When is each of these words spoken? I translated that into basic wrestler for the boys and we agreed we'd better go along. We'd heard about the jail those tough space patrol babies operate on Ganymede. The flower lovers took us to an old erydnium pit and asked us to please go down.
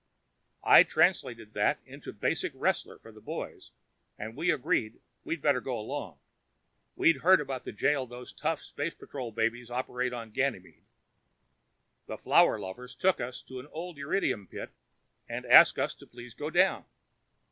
I 0.63 0.81
translated 0.81 1.53
that 1.53 1.79
into 1.85 2.11
basic 2.11 2.53
wrestler 2.55 2.97
for 2.97 3.11
the 3.11 3.21
boys 3.21 3.69
and 4.17 4.35
we 4.35 4.49
agreed 4.49 4.99
we'd 5.23 5.43
better 5.43 5.61
go 5.61 5.77
along. 5.77 6.17
We'd 6.95 7.17
heard 7.17 7.39
about 7.39 7.65
the 7.65 7.71
jail 7.71 8.07
those 8.07 8.33
tough 8.33 8.61
space 8.63 8.95
patrol 8.95 9.31
babies 9.31 9.69
operate 9.69 10.11
on 10.11 10.31
Ganymede. 10.31 10.85
The 12.07 12.17
flower 12.17 12.57
lovers 12.59 12.95
took 12.95 13.19
us 13.21 13.43
to 13.43 13.59
an 13.59 13.67
old 13.71 13.97
erydnium 13.99 14.49
pit 14.49 14.71
and 15.29 15.45
asked 15.45 15.77
us 15.77 15.93
to 15.97 16.07
please 16.07 16.33
go 16.33 16.49
down. 16.49 16.83